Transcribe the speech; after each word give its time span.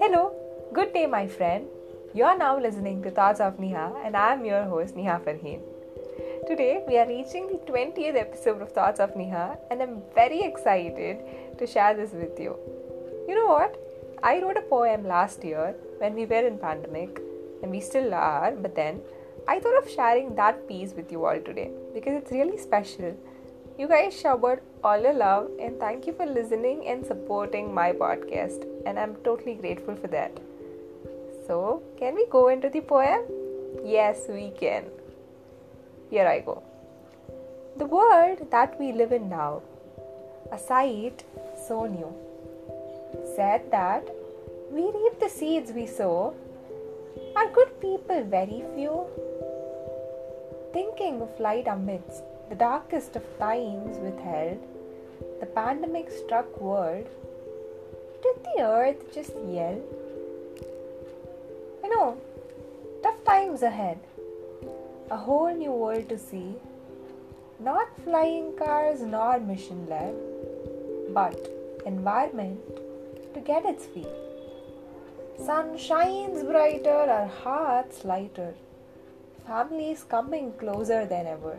Hello, 0.00 0.32
good 0.72 0.92
day, 0.92 1.06
my 1.06 1.28
friend. 1.28 1.68
You 2.12 2.24
are 2.24 2.36
now 2.36 2.58
listening 2.58 3.04
to 3.04 3.12
Thoughts 3.12 3.38
of 3.38 3.60
Neha, 3.60 3.92
and 4.04 4.16
I 4.16 4.32
am 4.32 4.44
your 4.44 4.64
host, 4.64 4.96
Neha 4.96 5.20
Farheen. 5.24 5.60
Today, 6.48 6.82
we 6.88 6.98
are 6.98 7.06
reaching 7.06 7.46
the 7.46 7.58
20th 7.72 8.16
episode 8.16 8.60
of 8.62 8.72
Thoughts 8.72 8.98
of 8.98 9.14
Neha, 9.14 9.56
and 9.70 9.80
I'm 9.80 10.02
very 10.12 10.42
excited 10.42 11.20
to 11.56 11.66
share 11.68 11.94
this 11.94 12.10
with 12.10 12.40
you. 12.40 12.56
You 13.28 13.36
know 13.36 13.46
what? 13.46 13.80
I 14.24 14.40
wrote 14.42 14.56
a 14.56 14.62
poem 14.62 15.06
last 15.06 15.44
year 15.44 15.76
when 15.98 16.14
we 16.14 16.26
were 16.26 16.44
in 16.48 16.58
pandemic, 16.58 17.20
and 17.62 17.70
we 17.70 17.78
still 17.78 18.12
are, 18.12 18.50
but 18.50 18.74
then 18.74 19.02
I 19.46 19.60
thought 19.60 19.78
of 19.78 19.88
sharing 19.88 20.34
that 20.34 20.66
piece 20.66 20.94
with 20.94 21.12
you 21.12 21.24
all 21.24 21.40
today 21.40 21.70
because 21.94 22.14
it's 22.14 22.32
really 22.32 22.58
special. 22.58 23.16
You 23.78 23.86
guys 23.86 24.20
showered 24.20 24.60
all 24.82 25.00
your 25.00 25.12
love, 25.14 25.50
and 25.60 25.78
thank 25.78 26.04
you 26.04 26.12
for 26.12 26.26
listening 26.26 26.88
and 26.88 27.06
supporting 27.06 27.72
my 27.72 27.92
podcast, 27.92 28.64
and 28.84 28.98
I'm 28.98 29.14
totally 29.26 29.54
grateful 29.54 29.94
for 29.94 30.08
that. 30.08 30.40
So, 31.46 31.80
can 31.96 32.16
we 32.16 32.26
go 32.26 32.48
into 32.48 32.70
the 32.70 32.80
poem? 32.80 33.20
Yes, 33.84 34.22
we 34.28 34.50
can. 34.50 34.86
Here 36.10 36.26
I 36.26 36.40
go. 36.40 36.60
The 37.76 37.86
world 37.86 38.50
that 38.50 38.74
we 38.80 38.90
live 38.92 39.12
in 39.12 39.28
now, 39.28 39.62
a 40.50 40.58
sight 40.58 41.22
so 41.68 41.86
new, 41.86 42.12
said 43.36 43.70
that 43.70 44.08
we 44.72 44.82
reap 44.82 45.20
the 45.20 45.28
seeds 45.28 45.70
we 45.70 45.86
sow. 45.86 46.34
Are 47.36 47.48
good 47.52 47.80
people 47.80 48.24
very 48.24 48.64
few? 48.74 49.06
Thinking 50.72 51.22
of 51.22 51.38
light 51.38 51.68
amidst 51.68 52.24
the 52.48 52.54
darkest 52.54 53.16
of 53.16 53.24
times 53.38 53.98
withheld, 53.98 54.58
the 55.40 55.46
pandemic 55.46 56.10
struck 56.10 56.60
world, 56.60 57.06
did 58.22 58.36
the 58.44 58.62
earth 58.62 59.14
just 59.14 59.34
yell? 59.46 59.80
I 61.84 61.88
know, 61.88 62.16
tough 63.02 63.24
times 63.24 63.62
ahead 63.62 63.98
a 65.10 65.16
whole 65.16 65.54
new 65.54 65.72
world 65.72 66.08
to 66.08 66.18
see. 66.18 66.54
Not 67.58 67.88
flying 68.04 68.52
cars 68.56 69.00
nor 69.00 69.40
mission 69.40 69.86
led, 69.88 70.14
but 71.14 71.48
environment 71.86 72.60
to 73.34 73.40
get 73.40 73.64
its 73.64 73.86
feel. 73.86 74.14
Sun 75.44 75.78
shines 75.78 76.44
brighter, 76.44 76.90
our 77.16 77.26
hearts 77.26 78.04
lighter, 78.04 78.54
families 79.46 80.04
coming 80.04 80.52
closer 80.52 81.06
than 81.06 81.26
ever. 81.26 81.56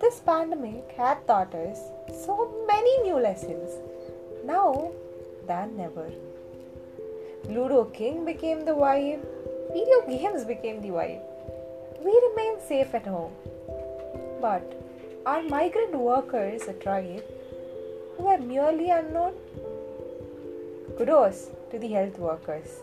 This 0.00 0.20
pandemic 0.20 0.92
had 0.96 1.26
taught 1.26 1.54
us 1.54 1.80
so 2.24 2.36
many 2.66 3.02
new 3.02 3.18
lessons, 3.18 3.70
now 4.44 4.92
than 5.46 5.76
never. 5.76 6.10
Ludo 7.48 7.84
King 7.86 8.24
became 8.24 8.64
the 8.64 8.72
vibe, 8.72 9.24
video 9.72 10.00
games 10.06 10.44
became 10.44 10.80
the 10.80 10.88
vibe 10.90 11.22
we 12.04 12.12
remain 12.28 12.60
safe 12.66 12.94
at 12.94 13.06
home. 13.06 13.32
But 14.40 14.74
are 15.26 15.42
migrant 15.42 15.94
workers 15.94 16.62
a 16.68 16.72
tribe 16.72 17.24
who 18.16 18.26
are 18.28 18.38
merely 18.38 18.90
unknown? 18.90 19.34
Kudos 20.96 21.50
to 21.70 21.78
the 21.78 21.88
health 21.88 22.18
workers 22.18 22.82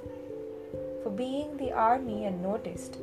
for 1.04 1.10
being 1.10 1.56
the 1.58 1.72
army 1.72 2.26
unnoticed. 2.26 2.98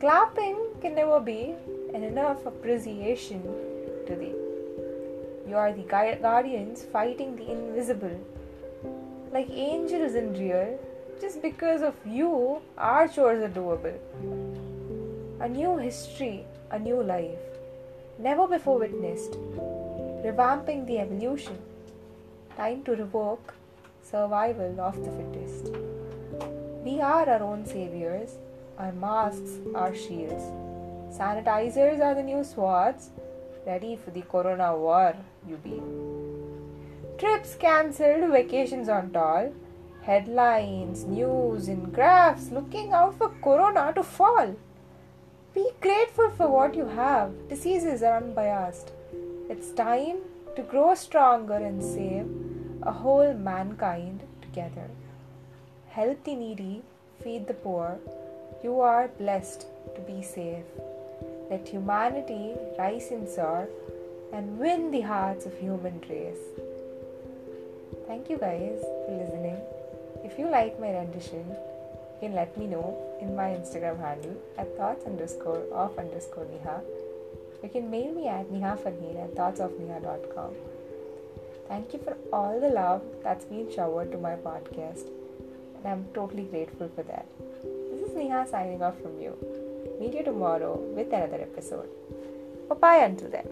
Clapping 0.00 0.58
can 0.80 0.94
never 0.94 1.20
be 1.20 1.54
an 1.94 2.02
enough 2.02 2.44
appreciation 2.44 3.40
to 4.06 4.16
thee. 4.16 4.34
You 5.48 5.56
are 5.56 5.72
the 5.72 5.82
guardians 5.82 6.82
fighting 6.82 7.36
the 7.36 7.50
invisible. 7.50 8.18
Like 9.32 9.48
angels 9.50 10.14
in 10.14 10.32
real, 10.34 10.78
just 11.20 11.40
because 11.40 11.82
of 11.82 11.94
you, 12.04 12.60
our 12.76 13.06
chores 13.08 13.42
are 13.42 13.48
doable 13.48 13.98
a 15.40 15.48
new 15.48 15.76
history, 15.76 16.44
a 16.70 16.78
new 16.78 17.02
life, 17.02 17.38
never 18.18 18.46
before 18.46 18.78
witnessed, 18.78 19.32
revamping 20.24 20.86
the 20.86 20.98
evolution. 20.98 21.58
Time 22.56 22.82
to 22.84 22.92
revoke 22.92 23.52
survival 24.02 24.80
of 24.80 24.96
the 25.04 25.10
fittest. 25.10 25.70
We 26.84 27.00
are 27.00 27.28
our 27.28 27.42
own 27.42 27.66
saviors, 27.66 28.36
our 28.78 28.92
masks 28.92 29.58
our 29.74 29.94
shields, 29.94 30.44
sanitizers 31.16 32.00
are 32.00 32.14
the 32.14 32.22
new 32.22 32.42
swords, 32.42 33.10
ready 33.66 33.94
for 33.96 34.10
the 34.10 34.22
corona 34.22 34.76
war, 34.76 35.14
you 35.48 35.56
be. 35.56 35.80
Trips 37.18 37.54
cancelled, 37.54 38.30
vacations 38.32 38.88
on 38.88 39.10
toll, 39.12 39.54
headlines, 40.02 41.04
news, 41.04 41.68
and 41.68 41.92
graphs 41.94 42.50
looking 42.50 42.92
out 42.92 43.16
for 43.16 43.28
corona 43.42 43.92
to 43.94 44.02
fall. 44.02 44.56
Be 45.54 45.70
grateful 45.80 46.30
for 46.30 46.48
what 46.48 46.74
you 46.74 46.86
have. 46.86 47.48
Diseases 47.48 48.02
are 48.02 48.16
unbiased. 48.16 48.90
It's 49.48 49.70
time 49.70 50.16
to 50.56 50.62
grow 50.62 50.94
stronger 50.94 51.54
and 51.54 51.82
save 51.82 52.26
a 52.82 52.90
whole 52.90 53.34
mankind 53.34 54.24
together. 54.42 54.90
Help 55.90 56.24
the 56.24 56.34
needy, 56.34 56.82
feed 57.22 57.46
the 57.46 57.54
poor. 57.54 57.98
You 58.64 58.80
are 58.80 59.08
blessed 59.08 59.66
to 59.94 60.00
be 60.00 60.22
safe. 60.22 60.64
Let 61.54 61.68
humanity 61.68 62.56
rise 62.76 63.12
and 63.12 63.28
soar 63.28 63.68
and 64.32 64.58
win 64.58 64.90
the 64.90 65.02
hearts 65.02 65.46
of 65.46 65.56
human 65.56 66.02
race. 66.10 66.46
Thank 68.08 68.28
you 68.28 68.38
guys 68.38 68.80
for 68.82 69.12
listening. 69.20 69.60
If 70.24 70.36
you 70.36 70.50
like 70.50 70.80
my 70.80 70.90
rendition, 70.90 71.46
you 71.46 72.16
can 72.18 72.34
let 72.34 72.58
me 72.58 72.66
know 72.66 72.98
in 73.20 73.36
my 73.36 73.50
Instagram 73.50 74.00
handle 74.00 74.34
at 74.58 74.76
thoughts 74.76 75.06
underscore 75.06 75.62
of 75.72 75.96
underscore. 75.96 76.48
You 77.62 77.68
can 77.68 77.88
mail 77.88 78.12
me 78.12 78.26
at 78.26 78.50
nehafarheen 78.50 79.22
at 79.22 79.36
thoughtsofneha.com. 79.36 80.54
Thank 81.68 81.92
you 81.92 82.00
for 82.00 82.16
all 82.32 82.58
the 82.58 82.70
love 82.70 83.02
that's 83.22 83.44
been 83.44 83.70
showered 83.72 84.10
to 84.10 84.18
my 84.18 84.34
podcast, 84.34 85.06
and 85.76 85.86
I'm 85.86 86.04
totally 86.14 86.46
grateful 86.46 86.90
for 86.96 87.04
that. 87.04 87.26
This 87.92 88.08
is 88.08 88.16
Neha 88.16 88.44
signing 88.50 88.82
off 88.82 89.00
from 89.00 89.20
you. 89.20 89.63
Meet 90.00 90.14
you 90.14 90.24
tomorrow 90.24 90.76
with 90.96 91.12
another 91.12 91.40
episode. 91.42 91.88
Bye 92.68 92.74
bye 92.74 93.04
until 93.04 93.30
then. 93.30 93.48